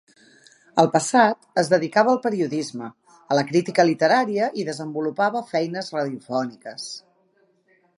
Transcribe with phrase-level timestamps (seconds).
[0.83, 2.89] Al passat, es dedicava al periodisme,
[3.35, 6.93] a la crítica literària i desenvolupava feines radiofòniques.